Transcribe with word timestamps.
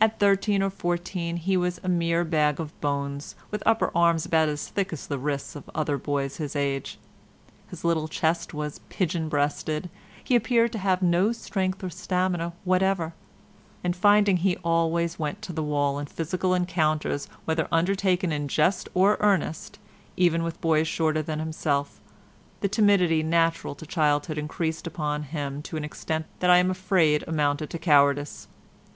At 0.00 0.20
thirteen 0.20 0.62
or 0.62 0.70
fourteen 0.70 1.36
he 1.36 1.56
was 1.56 1.80
a 1.82 1.88
mere 1.88 2.22
bag 2.24 2.60
of 2.60 2.80
bones, 2.80 3.34
with 3.50 3.64
upper 3.66 3.90
arms 3.96 4.24
about 4.24 4.48
as 4.48 4.68
thick 4.68 4.92
as 4.92 5.08
the 5.08 5.18
wrists 5.18 5.56
of 5.56 5.68
other 5.74 5.98
boys 5.98 6.34
of 6.34 6.38
his 6.38 6.54
age; 6.54 7.00
his 7.68 7.82
little 7.82 8.06
chest 8.06 8.54
was 8.54 8.78
pigeon 8.90 9.28
breasted; 9.28 9.90
he 10.22 10.36
appeared 10.36 10.70
to 10.70 10.78
have 10.78 11.02
no 11.02 11.32
strength 11.32 11.82
or 11.82 11.90
stamina 11.90 12.52
whatever, 12.62 13.12
and 13.82 13.96
finding 13.96 14.36
he 14.36 14.56
always 14.58 15.18
went 15.18 15.42
to 15.42 15.52
the 15.52 15.64
wall 15.64 15.98
in 15.98 16.06
physical 16.06 16.54
encounters, 16.54 17.26
whether 17.44 17.66
undertaken 17.72 18.30
in 18.30 18.46
jest 18.46 18.88
or 18.94 19.16
earnest, 19.18 19.80
even 20.16 20.44
with 20.44 20.60
boys 20.60 20.86
shorter 20.86 21.22
than 21.22 21.40
himself, 21.40 22.00
the 22.60 22.68
timidity 22.68 23.20
natural 23.20 23.74
to 23.74 23.84
childhood 23.84 24.38
increased 24.38 24.86
upon 24.86 25.24
him 25.24 25.60
to 25.60 25.76
an 25.76 25.82
extent 25.82 26.26
that 26.38 26.50
I 26.50 26.58
am 26.58 26.70
afraid 26.70 27.24
amounted 27.26 27.68
to 27.70 27.80
cowardice. 27.80 28.46